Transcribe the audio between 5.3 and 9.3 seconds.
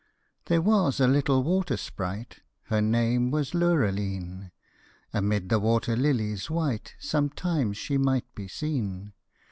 the water lilies white sometimes she might be seen.